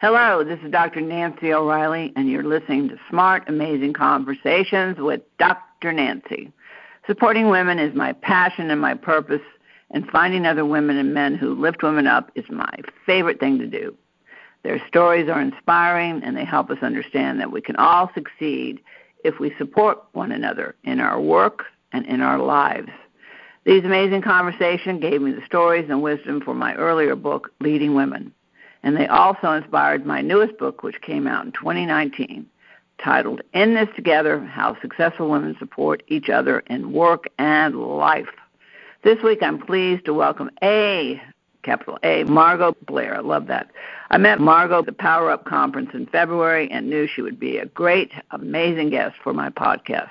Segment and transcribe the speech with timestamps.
[0.00, 1.00] Hello, this is Dr.
[1.00, 5.92] Nancy O'Reilly, and you're listening to Smart, Amazing Conversations with Dr.
[5.92, 6.52] Nancy.
[7.08, 9.42] Supporting women is my passion and my purpose,
[9.90, 12.72] and finding other women and men who lift women up is my
[13.06, 13.92] favorite thing to do.
[14.62, 18.78] Their stories are inspiring, and they help us understand that we can all succeed
[19.24, 22.92] if we support one another in our work and in our lives.
[23.64, 28.32] These amazing conversations gave me the stories and wisdom for my earlier book, Leading Women
[28.82, 32.46] and they also inspired my newest book, which came out in 2019,
[33.02, 38.28] titled In This Together How Successful Women Support Each Other in Work and Life.
[39.02, 41.20] This week I'm pleased to welcome A,
[41.62, 43.16] capital A, Margot Blair.
[43.16, 43.70] I love that.
[44.10, 47.58] I met Margot at the Power Up Conference in February and knew she would be
[47.58, 50.10] a great, amazing guest for my podcast.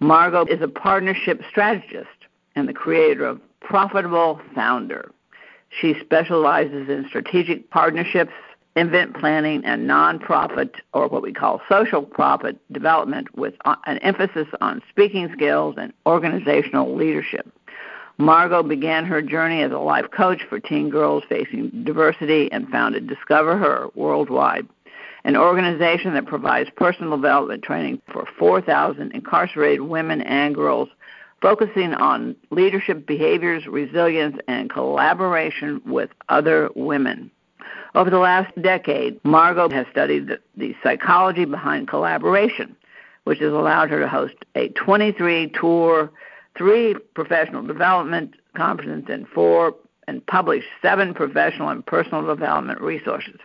[0.00, 2.08] Margot is a partnership strategist
[2.54, 5.10] and the creator of Profitable Founder.
[5.70, 8.32] She specializes in strategic partnerships,
[8.76, 14.48] event planning, and nonprofit, or what we call social profit development, with uh, an emphasis
[14.60, 17.50] on speaking skills and organizational leadership.
[18.18, 23.06] Margot began her journey as a life coach for teen girls facing diversity and founded
[23.06, 24.66] Discover Her worldwide,
[25.22, 30.88] an organization that provides personal development training for 4,000 incarcerated women and girls
[31.40, 37.30] focusing on leadership behaviors, resilience, and collaboration with other women.
[37.94, 42.76] Over the last decade, Margot has studied the, the psychology behind collaboration,
[43.24, 46.10] which has allowed her to host a 23 tour,
[46.56, 49.74] three professional development conferences, and four
[50.06, 53.38] and published seven professional and personal development resources.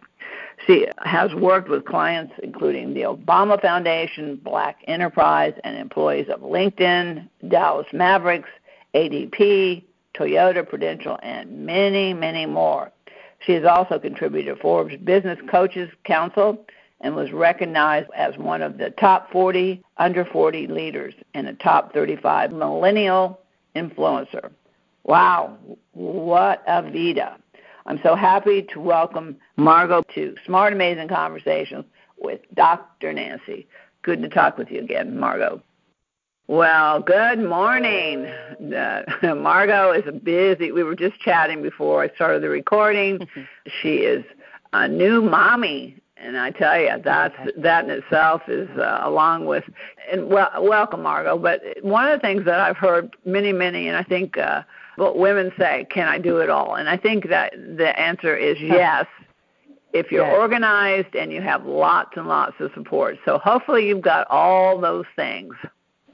[0.66, 7.28] She has worked with clients including the Obama Foundation, Black Enterprise, and employees of LinkedIn,
[7.48, 8.50] Dallas Mavericks,
[8.96, 9.84] ADP,
[10.16, 12.92] Toyota, Prudential, and many, many more.
[13.40, 16.66] She has also contributed to Forbes Business Coaches Council
[17.02, 21.94] and was recognized as one of the top 40 under 40 leaders and a top
[21.94, 23.40] 35 millennial
[23.76, 24.52] influencer.
[25.04, 25.58] Wow,
[25.92, 27.38] what a vida.
[27.86, 31.84] I'm so happy to welcome Margot to Smart Amazing Conversations
[32.18, 33.12] with Dr.
[33.12, 33.68] Nancy.
[34.04, 35.62] Good to talk with you again, Margot.
[36.48, 38.26] Well, good morning.
[38.26, 39.04] Uh,
[39.36, 40.72] Margot is a busy.
[40.72, 43.28] We were just chatting before I started the recording.
[43.82, 44.24] she is
[44.72, 49.66] a new mommy, and I tell you, that's that in itself is uh, along with
[50.10, 51.38] and well, welcome, Margot.
[51.38, 54.64] But one of the things that I've heard many, many, and I think uh,
[54.98, 58.60] but women say, "Can I do it all?" And I think that the answer is
[58.60, 59.06] yes.
[59.94, 60.36] If you're yes.
[60.40, 63.20] organized and you have lots and lots of support.
[63.26, 65.54] So hopefully you've got all those things.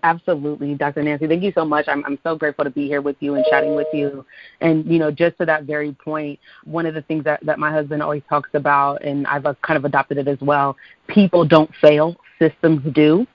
[0.03, 1.03] Absolutely, Dr.
[1.03, 1.27] Nancy.
[1.27, 1.87] Thank you so much.
[1.87, 4.25] I'm I'm so grateful to be here with you and chatting with you.
[4.61, 7.71] And you know, just to that very point, one of the things that that my
[7.71, 10.77] husband always talks about, and I've kind of adopted it as well.
[11.07, 13.27] People don't fail; systems do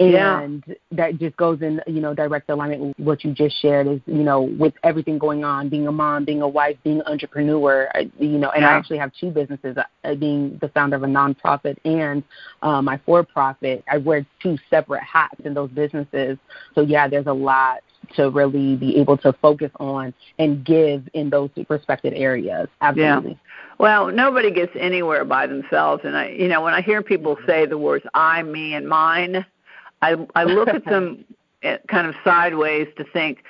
[0.00, 0.74] and yeah.
[0.92, 4.22] that just goes in you know direct alignment with what you just shared is you
[4.22, 7.88] know with everything going on being a mom being a wife being an entrepreneur
[8.18, 8.70] you know and yeah.
[8.70, 12.24] i actually have two businesses uh, being the founder of a nonprofit and
[12.62, 16.38] uh, my for profit i wear two separate hats in those businesses
[16.74, 17.80] so yeah there's a lot
[18.16, 23.36] to really be able to focus on and give in those respected areas absolutely yeah.
[23.78, 27.64] Well, nobody gets anywhere by themselves, and I, you know, when I hear people say
[27.64, 29.46] the words "I," "me," and "mine,"
[30.02, 31.24] I I look at them
[31.62, 33.42] eh, kind of sideways to think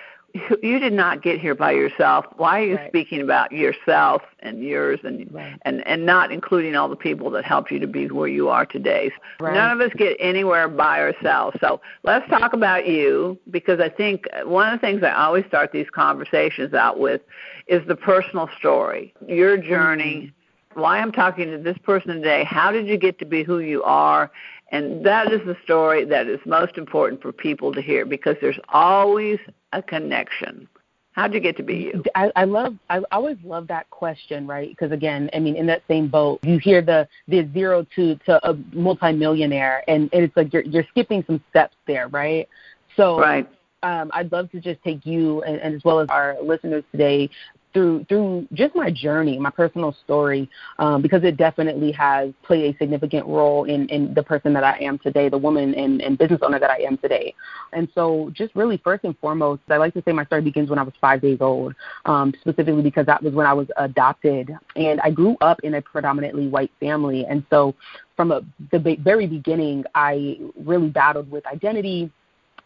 [0.62, 2.24] you did not get here by yourself.
[2.36, 2.88] Why are you right.
[2.90, 5.58] speaking about yourself and yours and right.
[5.62, 8.66] and and not including all the people that helped you to be where you are
[8.66, 9.10] today?
[9.40, 9.54] Right.
[9.54, 11.56] None of us get anywhere by ourselves.
[11.60, 15.44] So let's talk about you because I think uh, one of the things I always
[15.46, 17.22] start these conversations out with
[17.66, 20.16] is the personal story, your journey.
[20.16, 20.36] Mm-hmm.
[20.74, 22.44] Why I'm talking to this person today.
[22.44, 24.30] How did you get to be who you are?
[24.72, 28.58] And that is the story that is most important for people to hear because there's
[28.68, 29.38] always
[29.72, 30.68] a connection.
[31.12, 32.04] How'd you get to be you?
[32.14, 32.76] I, I love.
[32.88, 34.70] I always love that question, right?
[34.70, 38.48] Because again, I mean, in that same boat, you hear the the zero to to
[38.48, 42.48] a multimillionaire, and, and it's like you're you're skipping some steps there, right?
[42.96, 43.48] So right.
[43.82, 47.30] Um, I'd love to just take you and, and, as well as our listeners today
[47.72, 52.78] through through just my journey, my personal story, um, because it definitely has played a
[52.78, 56.40] significant role in, in the person that I am today, the woman and, and business
[56.42, 57.34] owner that I am today.
[57.72, 60.78] And so, just really first and foremost, I like to say my story begins when
[60.78, 61.74] I was five days old,
[62.04, 65.82] um, specifically because that was when I was adopted, and I grew up in a
[65.82, 67.74] predominantly white family, and so
[68.16, 72.10] from a, the very beginning, I really battled with identity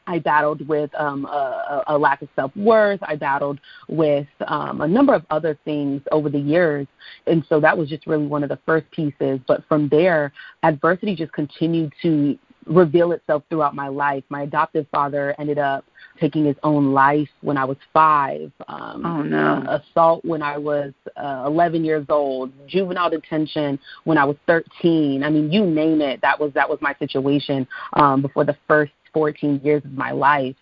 [0.07, 3.01] I battled with um, a, a lack of self worth.
[3.03, 6.87] I battled with um, a number of other things over the years.
[7.27, 9.41] And so that was just really one of the first pieces.
[9.47, 14.25] But from there, adversity just continued to reveal itself throughout my life.
[14.29, 15.85] My adoptive father ended up
[16.21, 18.53] taking his own life when I was five.
[18.69, 19.65] Um, oh no!
[19.69, 22.53] Assault when I was uh, 11 years old.
[22.67, 25.23] Juvenile detention when I was 13.
[25.23, 26.21] I mean, you name it.
[26.23, 30.57] That was that was my situation um, before the first 14 years of my life,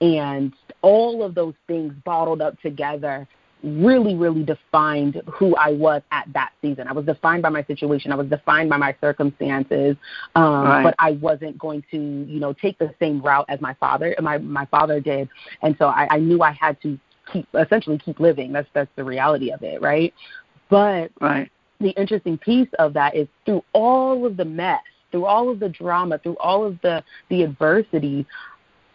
[0.00, 0.52] and
[0.82, 3.26] all of those things bottled up together
[3.64, 6.86] really, really defined who I was at that season.
[6.86, 8.12] I was defined by my situation.
[8.12, 9.96] I was defined by my circumstances.
[10.34, 10.82] Um, right.
[10.84, 14.38] But I wasn't going to, you know, take the same route as my father, my
[14.38, 15.28] my father did.
[15.62, 16.98] And so I, I knew I had to
[17.32, 18.52] keep essentially keep living.
[18.52, 20.12] That's that's the reality of it, right?
[20.68, 21.50] But right.
[21.80, 24.82] the interesting piece of that is through all of the mess,
[25.14, 27.00] through all of the drama, through all of the
[27.30, 28.26] the adversity,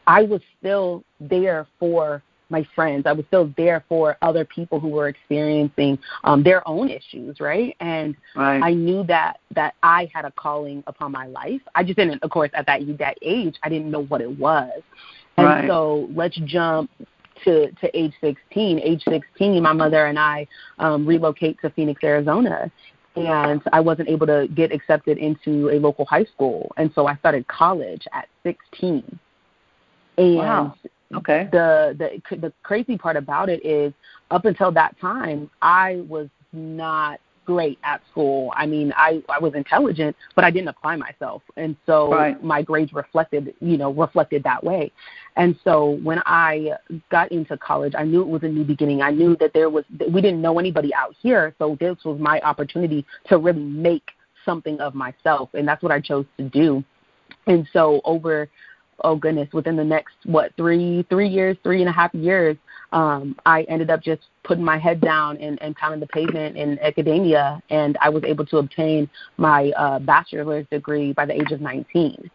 [0.06, 3.06] I was still there for my friends.
[3.06, 7.74] I was still there for other people who were experiencing um, their own issues, right?
[7.80, 8.62] And right.
[8.62, 11.62] I knew that that I had a calling upon my life.
[11.74, 14.82] I just didn't, of course, at that that age, I didn't know what it was.
[15.38, 15.70] And right.
[15.70, 16.92] so let's jump
[17.46, 18.80] to to age 16.
[18.80, 20.48] Age 16, my mother and I
[20.80, 22.70] um, relocate to Phoenix, Arizona.
[23.16, 26.72] And I wasn't able to get accepted into a local high school.
[26.78, 29.20] And so I started college at 16.
[30.18, 30.76] And wow.
[31.16, 31.50] Okay.
[31.52, 33.94] The the the crazy part about it is,
[34.30, 38.54] up until that time, I was not great at school.
[38.56, 42.44] I mean, I I was intelligent, but I didn't apply myself, and so right.
[42.44, 44.92] my grades reflected, you know, reflected that way.
[45.36, 46.74] And so when I
[47.10, 49.02] got into college, I knew it was a new beginning.
[49.02, 52.40] I knew that there was we didn't know anybody out here, so this was my
[52.42, 54.08] opportunity to really make
[54.46, 56.84] something of myself, and that's what I chose to do.
[57.48, 58.48] And so over
[59.04, 62.58] oh goodness, within the next what three three years, three and a half years,
[62.92, 66.80] um, I ended up just putting my head down and, and pounding the pavement in
[66.80, 71.62] academia, and I was able to obtain my uh, bachelor's degree by the age of
[71.62, 72.30] 19.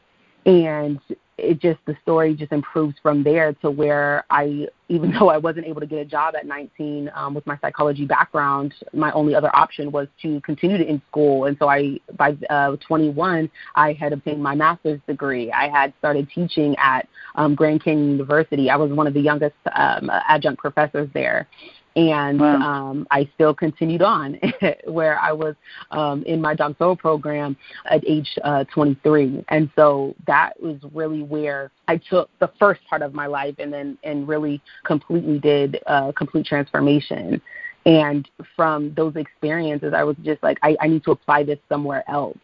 [0.46, 1.00] And
[1.36, 5.66] it just the story just improves from there to where I even though I wasn't
[5.66, 9.54] able to get a job at 19 um, with my psychology background, my only other
[9.54, 11.46] option was to continue to in school.
[11.46, 15.50] And so I by uh, 21 I had obtained my master's degree.
[15.50, 18.70] I had started teaching at um, Grand Canyon University.
[18.70, 21.48] I was one of the youngest um, adjunct professors there,
[21.96, 22.56] and wow.
[22.56, 24.38] um, I still continued on
[24.86, 25.54] where I was
[25.90, 27.56] um, in my doctoral program
[27.88, 33.02] at age uh, 23, and so that was really where I took the first part
[33.02, 37.40] of my life and then and really completely did uh, complete transformation.
[37.86, 42.02] And from those experiences, I was just like, I, I need to apply this somewhere
[42.08, 42.38] else.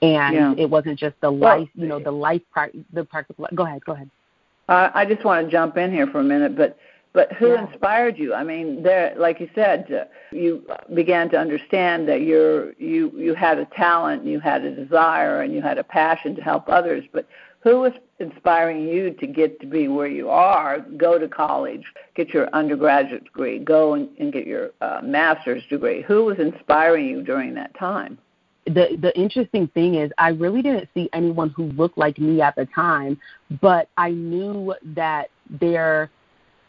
[0.00, 0.54] And yeah.
[0.56, 2.40] it wasn't just the well, life, you know, the life,
[2.92, 3.46] the practical.
[3.54, 4.10] Go ahead, go ahead.
[4.68, 6.78] Uh, I just want to jump in here for a minute, but
[7.16, 7.66] but who yeah.
[7.66, 8.34] inspired you?
[8.34, 10.04] I mean, there, like you said, uh,
[10.36, 15.40] you began to understand that you're you you had a talent, you had a desire,
[15.40, 17.04] and you had a passion to help others.
[17.10, 17.26] But
[17.60, 20.80] who was inspiring you to get to be where you are?
[20.80, 21.84] Go to college,
[22.14, 26.02] get your undergraduate degree, go and, and get your uh, master's degree.
[26.02, 28.18] Who was inspiring you during that time?
[28.66, 32.56] the the interesting thing is I really didn't see anyone who looked like me at
[32.56, 33.18] the time,
[33.62, 36.10] but I knew that there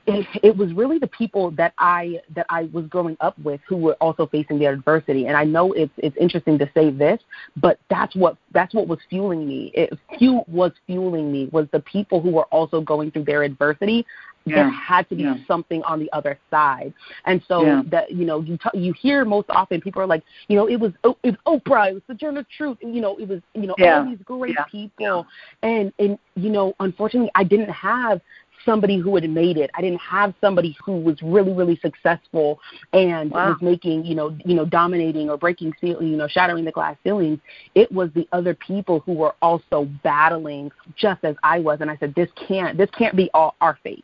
[0.08, 3.76] it, it was really the people that I that I was growing up with who
[3.76, 5.28] were also facing their adversity.
[5.28, 7.20] And I know it's it's interesting to say this,
[7.58, 9.72] but that's what that's what was fueling me.
[9.76, 14.06] It fuel was fueling me was the people who were also going through their adversity.
[14.46, 14.56] Yeah.
[14.56, 15.36] There had to be yeah.
[15.46, 16.94] something on the other side,
[17.26, 17.82] and so yeah.
[17.88, 20.80] that you know you t- you hear most often people are like you know it
[20.80, 23.76] was oh, it was Oprah, it was Sojourner Truth, you know it was you know
[23.78, 25.28] all these great people,
[25.64, 28.22] and and you know unfortunately I didn't have
[28.66, 29.70] somebody who had made it.
[29.76, 32.60] I didn't have somebody who was really, really successful
[32.94, 33.50] and wow.
[33.50, 37.40] was making, you know, you know, dominating or breaking, you know, shattering the glass ceilings.
[37.76, 41.98] It was the other people who were also battling just as I was, and I
[41.98, 44.04] said, this can't, this can't be all our fate.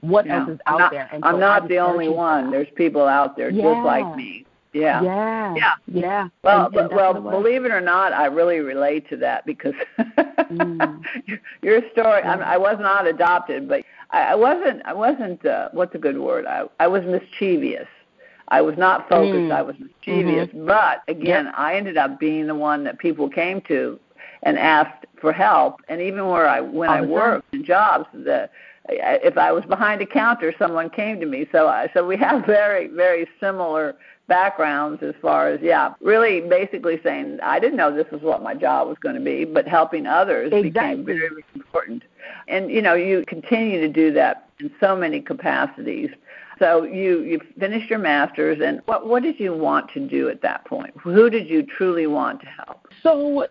[0.00, 1.08] What else is out I'm not, there?
[1.12, 2.50] And I'm not the only one.
[2.50, 3.62] There's people out there yeah.
[3.62, 4.46] just like me.
[4.72, 5.02] Yeah.
[5.02, 5.54] Yeah.
[5.54, 5.72] Yeah.
[5.86, 6.28] Yeah.
[6.42, 11.02] Well, and, and well, believe it or not, I really relate to that because mm.
[11.62, 12.20] your story.
[12.24, 12.36] Yeah.
[12.36, 14.82] I, I was not adopted, but I, I wasn't.
[14.84, 15.44] I wasn't.
[15.44, 16.46] Uh, what's a good word?
[16.46, 17.88] I I was mischievous.
[18.48, 19.34] I was not focused.
[19.34, 19.52] Mm.
[19.52, 20.48] I was mischievous.
[20.48, 20.66] Mm-hmm.
[20.66, 21.54] But again, yep.
[21.56, 23.98] I ended up being the one that people came to
[24.42, 25.80] and asked for help.
[25.88, 28.48] And even where I when All I worked in jobs, the
[28.88, 31.46] if I was behind a counter, someone came to me.
[31.52, 33.96] So I so we have very very similar
[34.28, 38.54] backgrounds as far as yeah really basically saying i didn't know this was what my
[38.54, 40.70] job was going to be but helping others exactly.
[40.70, 42.02] became very, very important.
[42.48, 46.10] And you know you continue to do that in so many capacities.
[46.58, 50.42] So you you finished your masters and what what did you want to do at
[50.42, 50.94] that point?
[51.02, 52.88] Who did you truly want to help?
[53.02, 53.46] So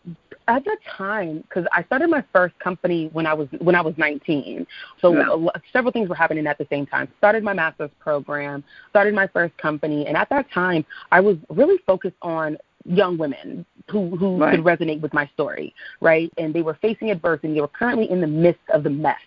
[0.51, 3.93] at the time because i started my first company when i was when i was
[3.97, 4.67] 19
[4.99, 9.27] so several things were happening at the same time started my master's program started my
[9.27, 14.37] first company and at that time i was really focused on young women who who
[14.37, 14.55] right.
[14.55, 18.09] could resonate with my story right and they were facing adversity and they were currently
[18.11, 19.19] in the midst of the mess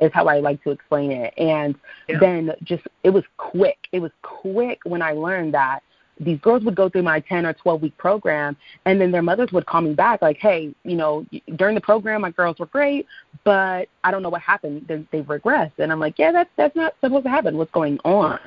[0.00, 1.32] is how I like to explain it.
[1.38, 1.74] And
[2.08, 2.18] yeah.
[2.20, 3.78] then just it was quick.
[3.92, 5.80] It was quick when I learned that
[6.20, 9.50] these girls would go through my 10 or 12 week program and then their mothers
[9.52, 11.24] would call me back like hey you know
[11.56, 13.06] during the program my girls were great
[13.44, 16.74] but i don't know what happened they, they've regressed and i'm like yeah that's that's
[16.76, 18.38] not supposed to happen what's going on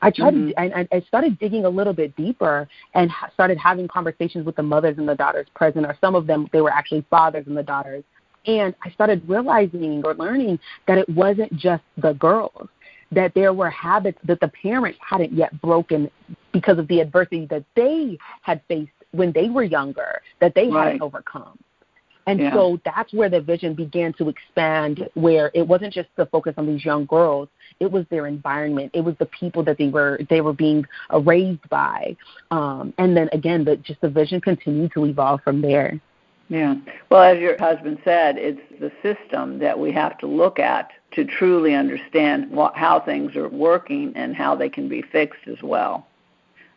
[0.00, 0.50] I tried mm-hmm.
[0.50, 4.62] to, I, I started digging a little bit deeper and started having conversations with the
[4.62, 7.64] mothers and the daughters present, or some of them they were actually fathers and the
[7.64, 8.04] daughters.
[8.46, 12.68] And I started realizing or learning that it wasn't just the girls
[13.10, 16.10] that there were habits that the parents hadn't yet broken
[16.52, 20.84] because of the adversity that they had faced when they were younger that they right.
[20.84, 21.58] hadn't overcome.
[22.26, 22.52] And yeah.
[22.52, 26.66] so that's where the vision began to expand, where it wasn't just the focus on
[26.66, 27.48] these young girls;
[27.80, 30.84] it was their environment, it was the people that they were they were being
[31.22, 32.14] raised by,
[32.50, 35.98] um, and then again, the, just the vision continued to evolve from there.
[36.48, 36.74] Yeah.
[37.10, 41.24] Well, as your husband said, it's the system that we have to look at to
[41.24, 46.07] truly understand what, how things are working and how they can be fixed as well.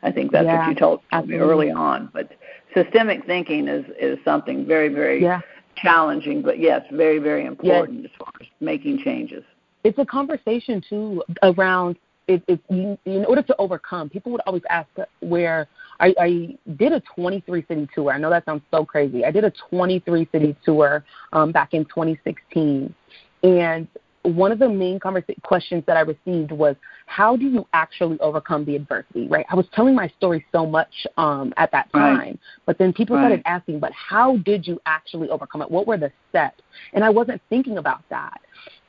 [0.04, 1.46] I think that's yeah, what you told absolutely.
[1.46, 2.10] me early on.
[2.14, 2.32] But
[2.74, 5.42] systemic thinking is is something very very yeah.
[5.76, 8.12] challenging, but yes, very very important yes.
[8.14, 9.44] as far as making changes.
[9.84, 14.10] It's a conversation too around it, it, in order to overcome.
[14.10, 14.88] People would always ask
[15.22, 15.68] where
[16.00, 18.12] I, I did a 23 city tour.
[18.12, 19.26] I know that sounds so crazy.
[19.26, 21.04] I did a 23 city tour
[21.34, 22.94] um, back in 2016,
[23.44, 23.88] and
[24.24, 26.76] one of the main conversa- questions that I received was,
[27.12, 29.28] how do you actually overcome the adversity?
[29.28, 29.46] Right?
[29.50, 32.40] I was telling my story so much um, at that time, right.
[32.66, 33.24] but then people right.
[33.24, 35.70] started asking, but how did you actually overcome it?
[35.70, 36.62] What were the steps?
[36.94, 38.40] And I wasn't thinking about that.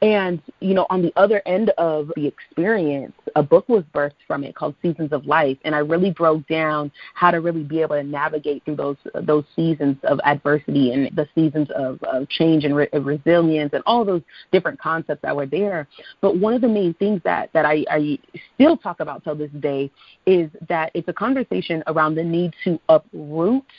[0.02, 4.43] And, you know, on the other end of the experience, a book was birthed from
[4.43, 5.57] it called Seasons of Life.
[5.64, 9.45] And I really broke down how to really be able to navigate through those those
[9.55, 14.23] seasons of adversity and the seasons of, of change and re- resilience and all those
[14.50, 15.87] different concepts that were there.
[16.21, 18.12] But one of the main things that, that I, I
[18.54, 19.90] still talk about till this day
[20.26, 23.64] is that it's a conversation around the need to uproot–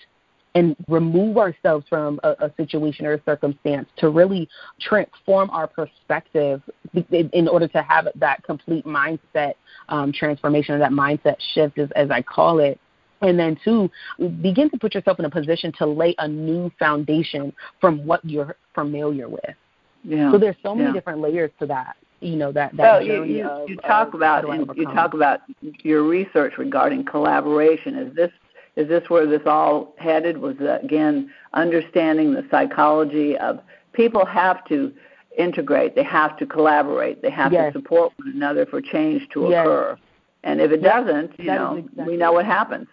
[0.55, 4.47] and remove ourselves from a, a situation or a circumstance to really
[4.79, 6.61] transform our perspective
[7.11, 9.53] in order to have that complete mindset
[9.89, 12.79] um, transformation or that mindset shift, as, as I call it.
[13.21, 13.89] And then, two,
[14.41, 18.57] begin to put yourself in a position to lay a new foundation from what you're
[18.75, 19.55] familiar with.
[20.03, 20.31] Yeah.
[20.31, 20.93] So there's so many yeah.
[20.93, 24.13] different layers to that you know that that well, you, you, of, you talk of
[24.15, 27.97] about you talk about your research regarding collaboration.
[27.97, 28.31] Is this
[28.75, 30.37] is this where this all headed?
[30.37, 33.59] Was again understanding the psychology of
[33.93, 34.93] people have to
[35.37, 37.73] integrate, they have to collaborate, they have yes.
[37.73, 39.65] to support one another for change to yes.
[39.65, 39.97] occur.
[40.43, 41.05] And if it yes.
[41.05, 42.87] doesn't, you that know, exactly we know what happens.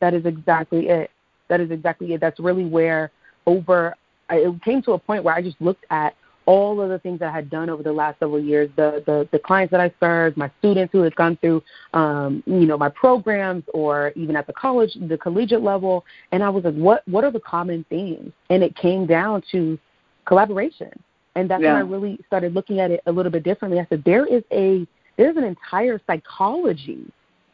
[0.00, 1.10] That is exactly it.
[1.48, 2.20] That is exactly it.
[2.20, 3.10] That's really where
[3.46, 3.94] over
[4.30, 6.14] it came to a point where I just looked at
[6.46, 9.38] all of the things I had done over the last several years, the the, the
[9.38, 13.64] clients that I served, my students who had gone through, um, you know, my programs,
[13.72, 17.30] or even at the college, the collegiate level, and I was like, what what are
[17.30, 18.32] the common themes?
[18.50, 19.78] And it came down to
[20.26, 20.90] collaboration,
[21.34, 21.74] and that's yeah.
[21.74, 23.80] when I really started looking at it a little bit differently.
[23.80, 24.86] I said, there is a
[25.16, 27.06] there's an entire psychology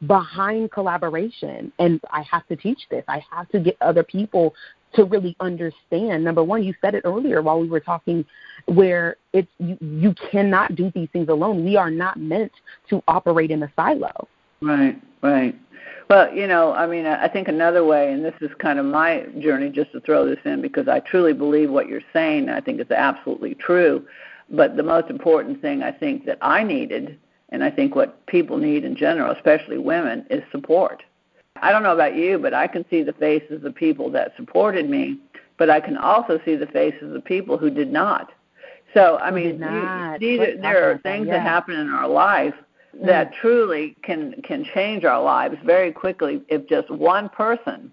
[0.07, 3.05] behind collaboration and I have to teach this.
[3.07, 4.55] I have to get other people
[4.95, 6.25] to really understand.
[6.25, 8.25] Number one you said it earlier while we were talking
[8.67, 11.65] where it's you, you cannot do these things alone.
[11.65, 12.53] We are not meant
[12.91, 14.29] to operate in a silo.
[14.61, 15.55] Right right.
[16.09, 19.27] Well you know i mean i think another way and this is kind of my
[19.39, 22.81] journey just to throw this in because i truly believe what you're saying i think
[22.81, 24.07] it's absolutely true.
[24.53, 27.19] But the most important thing i think that i needed
[27.51, 31.03] and i think what people need in general especially women is support
[31.63, 34.89] I don't know about you, but I can see the faces of people that supported
[34.89, 35.19] me,
[35.57, 38.33] but I can also see the faces of people who did not.
[38.95, 41.35] So, I mean, you, these, there are things yeah.
[41.35, 42.55] that happen in our life
[43.05, 43.35] that mm.
[43.41, 47.93] truly can can change our lives very quickly if just one person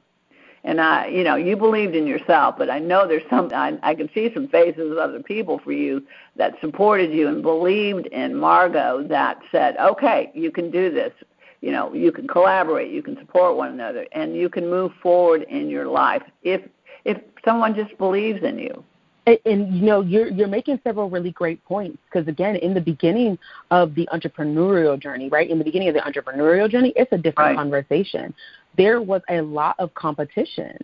[0.68, 3.50] and I, you know, you believed in yourself, but I know there's some.
[3.54, 6.06] I, I can see some faces of other people for you
[6.36, 11.14] that supported you and believed in Margot that said, "Okay, you can do this."
[11.62, 15.44] You know you can collaborate you can support one another and you can move forward
[15.50, 16.62] in your life if
[17.06, 18.84] if someone just believes in you
[19.26, 22.82] and, and you know you're you're making several really great points because again in the
[22.82, 23.38] beginning
[23.72, 27.50] of the entrepreneurial journey right in the beginning of the entrepreneurial journey it's a different
[27.50, 27.58] right.
[27.58, 28.34] conversation
[28.78, 30.78] there was a lot of competition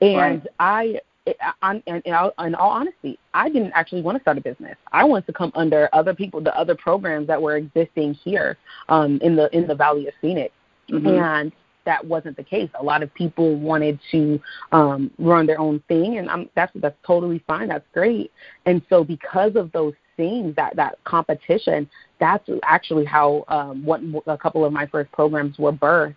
[0.00, 0.46] and right.
[0.58, 4.76] i in, in all honesty, I didn't actually want to start a business.
[4.92, 8.56] I wanted to come under other people, the other programs that were existing here
[8.88, 10.52] um, in the in the Valley of Phoenix,
[10.90, 11.06] mm-hmm.
[11.06, 11.52] and
[11.84, 12.68] that wasn't the case.
[12.78, 14.40] A lot of people wanted to
[14.72, 17.68] um, run their own thing, and I'm, that's that's totally fine.
[17.68, 18.30] That's great.
[18.66, 21.88] And so, because of those things, that that competition,
[22.20, 26.16] that's actually how um, what a couple of my first programs were birthed.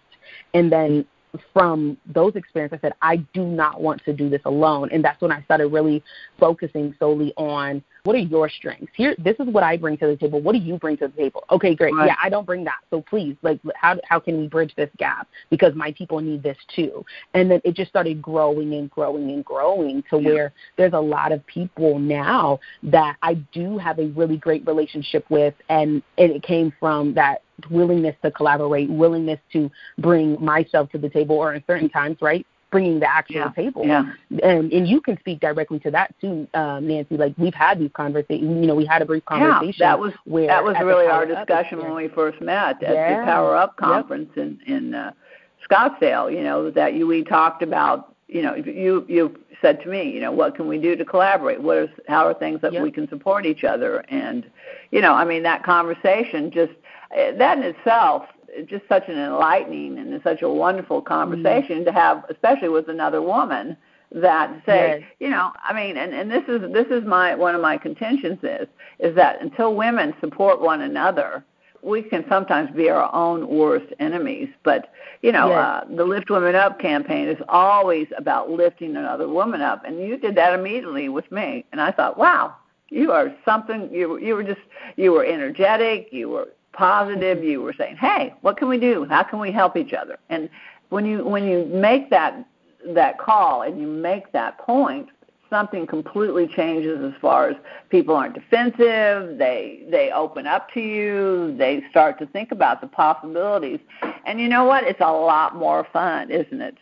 [0.53, 1.05] And then
[1.53, 4.89] from those experiences, I said, I do not want to do this alone.
[4.91, 6.03] And that's when I started really
[6.39, 8.91] focusing solely on what are your strengths?
[8.95, 10.41] Here, this is what I bring to the table.
[10.41, 11.43] What do you bring to the table?
[11.51, 11.93] Okay, great.
[11.93, 12.07] Right.
[12.07, 12.79] Yeah, I don't bring that.
[12.89, 15.27] So please, like, how how can we bridge this gap?
[15.49, 17.05] Because my people need this too.
[17.33, 20.29] And then it just started growing and growing and growing to yeah.
[20.29, 25.25] where there's a lot of people now that I do have a really great relationship
[25.29, 30.97] with, and, and it came from that willingness to collaborate, willingness to bring myself to
[30.97, 33.51] the table, or in certain times, right, bringing the actual yeah.
[33.51, 33.85] table.
[33.85, 34.11] Yeah.
[34.43, 37.17] And and you can speak directly to that too, um, Nancy.
[37.17, 38.41] Like we've had these conversations.
[38.41, 39.73] You know, we had a brief conversation.
[39.79, 43.19] Yeah, that was where that was really our discussion when we first met at yeah.
[43.19, 44.45] the Power Up conference yep.
[44.45, 45.11] in in uh,
[45.69, 46.31] Scottsdale.
[46.31, 48.15] You know that you we talked about.
[48.27, 51.59] You know, you you said to me, you know, what can we do to collaborate?
[51.59, 52.83] What is how are things that yep.
[52.83, 54.05] we can support each other?
[54.09, 54.45] And
[54.91, 56.73] you know, I mean, that conversation just
[57.11, 58.25] that in itself
[58.55, 61.85] is just such an enlightening and such a wonderful conversation mm-hmm.
[61.85, 63.77] to have, especially with another woman
[64.11, 65.09] that say, yes.
[65.19, 68.39] you know, I mean, and and this is this is my one of my contentions
[68.43, 68.67] is
[68.99, 71.43] is that until women support one another,
[71.81, 74.49] we can sometimes be our own worst enemies.
[74.63, 75.57] But you know, yes.
[75.57, 80.17] uh, the Lift Women Up campaign is always about lifting another woman up, and you
[80.17, 82.55] did that immediately with me, and I thought, wow,
[82.89, 83.89] you are something.
[83.91, 84.61] You you were just
[84.95, 86.07] you were energetic.
[86.11, 87.43] You were positive.
[87.43, 89.05] You were saying, "Hey, what can we do?
[89.05, 90.49] How can we help each other?" And
[90.89, 92.45] when you when you make that
[92.85, 95.09] that call and you make that point,
[95.49, 97.57] something completely changes as far as
[97.89, 99.37] people aren't defensive.
[99.37, 101.55] They they open up to you.
[101.57, 103.79] They start to think about the possibilities.
[104.25, 104.83] And you know what?
[104.83, 106.77] It's a lot more fun, isn't it?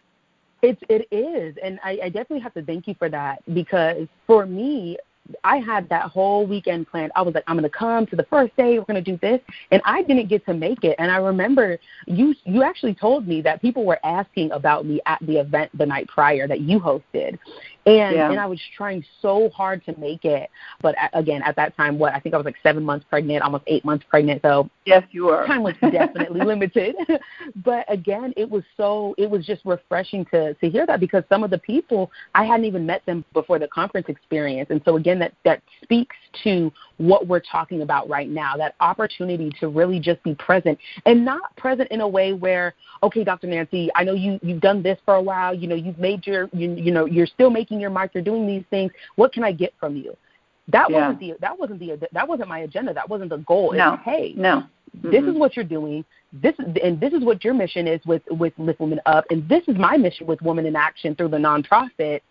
[0.61, 4.45] It's it is, and I, I definitely have to thank you for that because for
[4.45, 4.97] me,
[5.43, 7.11] I had that whole weekend planned.
[7.15, 8.77] I was like, I'm gonna come to the first day.
[8.79, 10.95] We're gonna do this, and I didn't get to make it.
[10.99, 15.19] And I remember you you actually told me that people were asking about me at
[15.21, 17.37] the event the night prior that you hosted,
[17.87, 18.29] and yeah.
[18.29, 20.49] and I was trying so hard to make it,
[20.81, 23.63] but again at that time, what I think I was like seven months pregnant, almost
[23.67, 24.41] eight months pregnant.
[24.41, 25.45] So yes, you were.
[25.47, 26.95] Time was definitely limited,
[27.63, 31.43] but again, it was so it was just refreshing to to hear that because some
[31.43, 35.19] of the people I hadn't even met them before the conference experience, and so again
[35.19, 40.21] that that speaks to what we're talking about right now that opportunity to really just
[40.23, 42.73] be present and not present in a way where
[43.03, 45.99] okay dr nancy i know you you've done this for a while you know you've
[45.99, 49.33] made your you, you know you're still making your mark you're doing these things what
[49.33, 50.15] can i get from you
[50.67, 51.07] that yeah.
[51.07, 54.03] wasn't the that wasn't the that wasn't my agenda that wasn't the goal no it's,
[54.03, 54.63] hey no
[54.97, 55.11] mm-hmm.
[55.11, 58.21] this is what you're doing this is and this is what your mission is with
[58.31, 61.37] with lift women up and this is my mission with women in action through the
[61.37, 62.21] nonprofit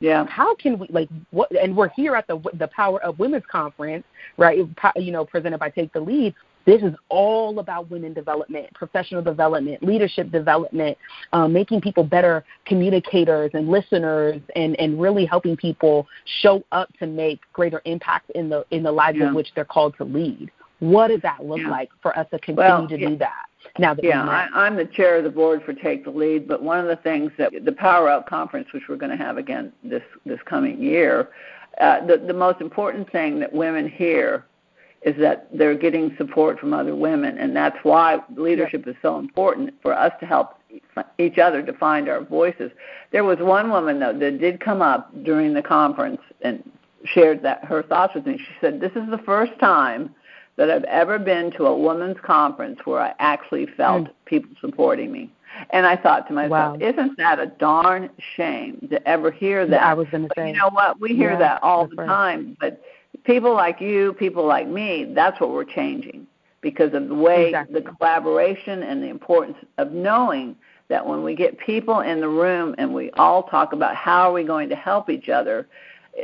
[0.00, 0.26] yeah.
[0.26, 1.50] How can we like what?
[1.60, 4.04] And we're here at the the Power Up Women's Conference,
[4.36, 4.58] right?
[4.96, 6.34] You know, presented by Take the Lead.
[6.68, 10.98] This is all about women development, professional development, leadership development,
[11.32, 16.06] um, making people better communicators and listeners, and and really helping people
[16.42, 19.28] show up to make greater impact in the in the lives yeah.
[19.28, 20.50] in which they're called to lead.
[20.80, 21.70] What does that look yeah.
[21.70, 23.08] like for us to continue well, to yeah.
[23.08, 23.46] do that?
[23.78, 26.62] Now that yeah, I, I'm the chair of the board for Take the Lead, but
[26.62, 29.72] one of the things that the Power Up conference, which we're going to have again
[29.82, 31.30] this this coming year,
[31.80, 34.44] uh, the the most important thing that women hear
[35.02, 39.72] is that they're getting support from other women, and that's why leadership is so important
[39.80, 40.58] for us to help
[41.18, 42.72] each other to find our voices.
[43.12, 46.68] There was one woman though that did come up during the conference and
[47.04, 48.38] shared that her thoughts with me.
[48.38, 50.14] She said, "This is the first time
[50.58, 54.12] that I've ever been to a women's conference where I actually felt mm.
[54.26, 55.30] people supporting me.
[55.70, 56.76] And I thought to myself, wow.
[56.80, 59.82] isn't that a darn shame to ever hear that?
[59.82, 60.48] I was going to say.
[60.48, 61.00] You know what?
[61.00, 62.82] We hear yeah, that all the time, but
[63.24, 66.26] people like you, people like me, that's what we're changing
[66.60, 67.80] because of the way exactly.
[67.80, 70.56] the collaboration and the importance of knowing
[70.88, 74.32] that when we get people in the room and we all talk about how are
[74.32, 75.68] we going to help each other,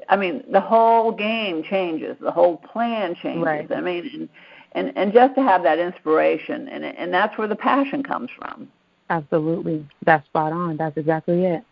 [0.08, 2.16] I mean, the whole game changes.
[2.20, 3.44] The whole plan changes.
[3.44, 3.70] Right.
[3.70, 4.28] I mean, and,
[4.74, 8.68] and and just to have that inspiration and and that's where the passion comes from
[9.10, 11.64] absolutely that's spot on that's exactly it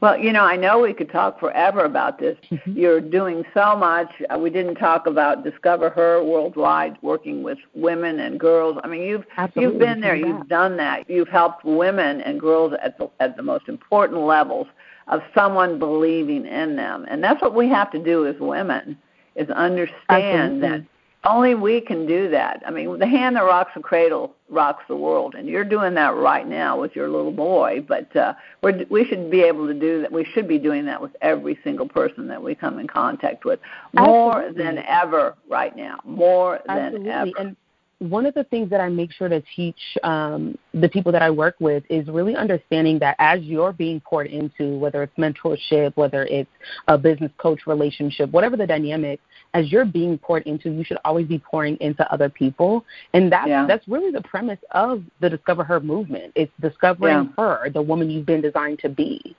[0.00, 2.36] well, you know, I know we could talk forever about this.
[2.50, 2.72] Mm-hmm.
[2.72, 4.10] You're doing so much.
[4.28, 8.78] Uh, we didn't talk about Discover Her worldwide, working with women and girls.
[8.84, 9.62] I mean, you've Absolutely.
[9.62, 10.14] you've been there.
[10.14, 11.08] You've done that.
[11.08, 14.66] You've helped women and girls at the at the most important levels
[15.08, 18.98] of someone believing in them, and that's what we have to do as women
[19.34, 20.68] is understand Absolutely.
[20.68, 20.84] that
[21.28, 22.62] only we can do that.
[22.66, 26.14] I mean, the hand that rocks the cradle rocks the world, and you're doing that
[26.14, 27.84] right now with your little boy.
[27.86, 30.12] But uh, we're, we should be able to do that.
[30.12, 33.60] We should be doing that with every single person that we come in contact with,
[33.94, 34.64] more Absolutely.
[34.64, 37.08] than ever right now, more Absolutely.
[37.08, 37.30] than ever.
[37.38, 37.56] And
[37.98, 41.30] one of the things that I make sure to teach um, the people that I
[41.30, 46.24] work with is really understanding that as you're being poured into, whether it's mentorship, whether
[46.24, 46.50] it's
[46.88, 49.18] a business coach relationship, whatever the dynamic,
[49.56, 52.84] as you're being poured into, you should always be pouring into other people.
[53.14, 53.64] And that's yeah.
[53.66, 56.32] that's really the premise of the Discover Her movement.
[56.34, 57.42] It's discovering yeah.
[57.42, 59.34] her, the woman you've been designed to be.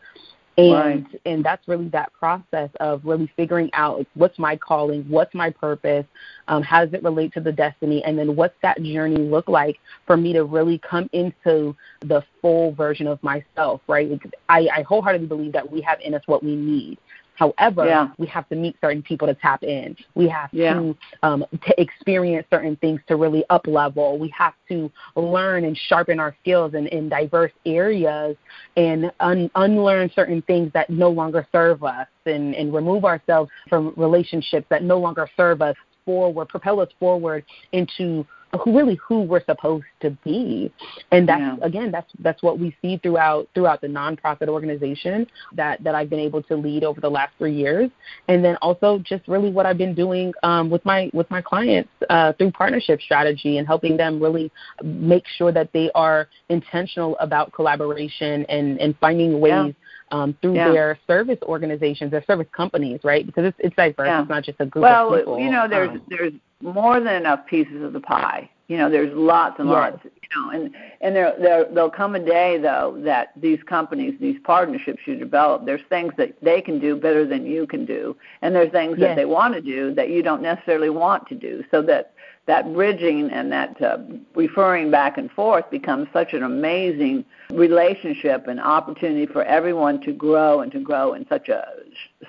[0.57, 1.21] And right.
[1.27, 6.07] and that's really that process of really figuring out what's my calling, what's my purpose,
[6.47, 9.77] um, how does it relate to the destiny, and then what's that journey look like
[10.07, 14.19] for me to really come into the full version of myself, right?
[14.49, 16.97] I, I wholeheartedly believe that we have in us what we need.
[17.37, 18.09] However, yeah.
[18.17, 19.95] we have to meet certain people to tap in.
[20.15, 20.73] We have yeah.
[20.73, 24.17] to um, to experience certain things to really up level.
[24.17, 28.35] We have to learn and sharpen our skills in, in diverse areas
[28.75, 33.93] and un- unlearn certain things that no longer serve us and, and remove ourselves from
[33.97, 38.25] relationships that no longer serve us forward, propel us forward into
[38.63, 40.71] who really who we're supposed to be
[41.11, 41.55] and that's yeah.
[41.61, 46.19] again that's that's what we see throughout throughout the nonprofit organization that that I've been
[46.19, 47.89] able to lead over the last three years
[48.27, 51.89] and then also just really what I've been doing um, with my with my clients
[52.09, 54.51] uh, through partnership strategy and helping them really
[54.83, 59.71] make sure that they are intentional about collaboration and and finding ways yeah.
[60.09, 60.71] Um, through yeah.
[60.71, 63.25] their service organizations, their service companies, right?
[63.25, 64.07] Because it's, it's diverse.
[64.07, 64.21] Yeah.
[64.21, 65.33] It's not just a group well, of people.
[65.33, 68.49] Well, you know, there's um, there's more than enough pieces of the pie.
[68.67, 69.73] You know, there's lots and yes.
[69.75, 70.05] lots.
[70.05, 74.37] You know, and and there there there'll come a day though that these companies, these
[74.43, 78.55] partnerships you develop, there's things that they can do better than you can do, and
[78.55, 79.09] there's things yes.
[79.09, 81.63] that they want to do that you don't necessarily want to do.
[81.71, 82.13] So that
[82.47, 83.97] that bridging and that uh,
[84.33, 90.61] referring back and forth becomes such an amazing relationship and opportunity for everyone to grow
[90.61, 91.67] and to grow in such a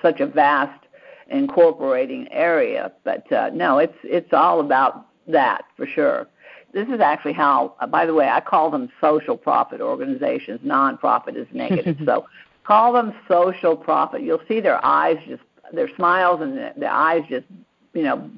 [0.01, 0.87] such a vast
[1.29, 2.91] incorporating area.
[3.03, 6.27] But uh, no, it's it's all about that for sure.
[6.73, 7.75] This is actually how.
[7.79, 10.59] Uh, by the way, I call them social profit organizations.
[10.65, 12.25] Nonprofit is negative, so
[12.65, 14.21] call them social profit.
[14.21, 17.45] You'll see their eyes just their smiles and their, their eyes just
[17.93, 18.29] you know,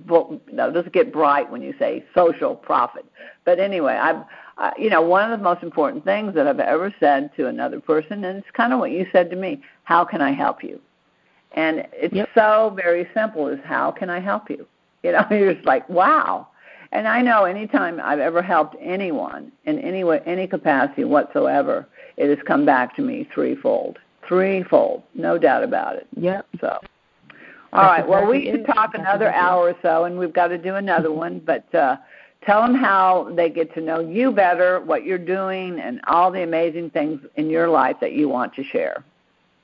[0.51, 3.05] no, just get bright when you say social profit.
[3.45, 4.23] But anyway, I've,
[4.57, 7.79] uh, you know, one of the most important things that I've ever said to another
[7.79, 10.79] person, and it's kind of what you said to me: How can I help you?
[11.53, 12.29] And it's yep.
[12.33, 14.65] so very simple: is how can I help you?
[15.03, 16.47] You know, you're just like, wow.
[16.91, 21.87] And I know anytime I've ever helped anyone in any way, any capacity whatsoever,
[22.17, 26.07] it has come back to me threefold, threefold, no doubt about it.
[26.17, 26.45] Yep.
[26.59, 26.79] So.
[27.73, 28.05] All right.
[28.05, 31.39] Well, we could talk another hour or so, and we've got to do another one.
[31.39, 31.97] But uh,
[32.45, 36.43] tell them how they get to know you better, what you're doing, and all the
[36.43, 39.05] amazing things in your life that you want to share.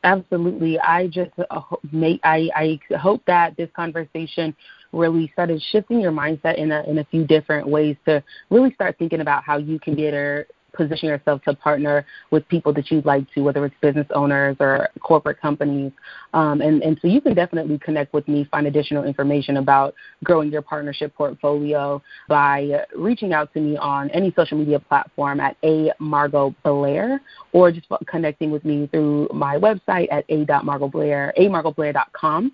[0.03, 0.79] Absolutely.
[0.79, 4.55] I just uh, make, I, I hope that this conversation
[4.93, 8.97] really started shifting your mindset in a, in a few different ways to really start
[8.97, 13.29] thinking about how you can better position yourself to partner with people that you'd like
[13.33, 15.91] to, whether it's business owners or corporate companies.
[16.33, 20.51] Um, and, and so you can definitely connect with me, find additional information about growing
[20.51, 25.91] your partnership portfolio by reaching out to me on any social media platform at a
[25.99, 32.51] Margot Blair or just connecting with me through my website at a.margotblair, amargotblair.com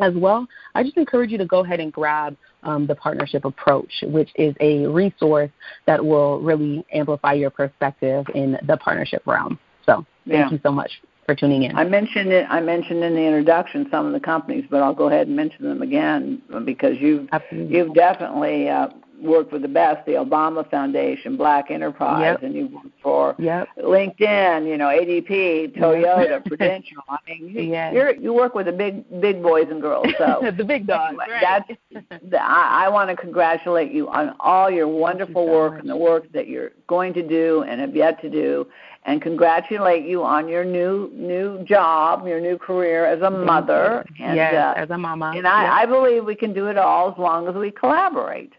[0.00, 3.92] as well, I just encourage you to go ahead and grab um, the partnership approach,
[4.02, 5.50] which is a resource
[5.86, 9.58] that will really amplify your perspective in the partnership realm.
[9.86, 10.50] So thank yeah.
[10.50, 10.90] you so much
[11.30, 11.76] for tuning in.
[11.76, 12.44] I mentioned it.
[12.48, 15.64] I mentioned in the introduction some of the companies, but I'll go ahead and mention
[15.64, 17.76] them again because you've Absolutely.
[17.76, 18.88] you've definitely uh,
[19.20, 22.42] worked with the best, the Obama Foundation, Black Enterprise, yep.
[22.42, 23.68] and you've worked for yep.
[23.78, 26.44] LinkedIn, you know, ADP, Toyota.
[26.46, 27.02] Prudential.
[27.08, 27.94] I mean, you, yes.
[27.94, 30.06] you're, you work with the big big boys and girls.
[30.18, 31.10] So the big dogs.
[31.10, 31.62] anyway, right.
[31.90, 35.72] that's the, I, I want to congratulate you on all your wonderful you so work
[35.74, 35.80] much.
[35.82, 38.66] and the work that you're going to do and have yet to do
[39.04, 44.04] and congratulate you on your new new job, your new career as a mother.
[44.20, 45.32] And, yes, uh, as a mama.
[45.34, 45.72] And I, yep.
[45.72, 48.52] I believe we can do it all as long as we collaborate.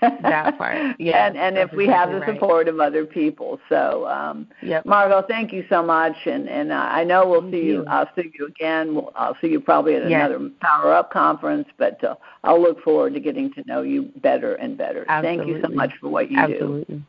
[0.00, 0.78] that part.
[1.00, 1.26] Yeah.
[1.26, 3.58] and and if we have the support of other people.
[3.68, 4.86] So, um, yep.
[4.86, 6.14] Margot, thank you so much.
[6.26, 7.82] And and I know we'll thank see you.
[7.82, 7.84] you.
[7.86, 8.94] I'll see you again.
[8.94, 10.26] We'll, I'll see you probably at yes.
[10.26, 11.68] another Power Up conference.
[11.76, 12.14] But uh,
[12.44, 15.04] I'll look forward to getting to know you better and better.
[15.08, 15.44] Absolutely.
[15.44, 16.96] Thank you so much for what you Absolutely.
[16.96, 17.02] do.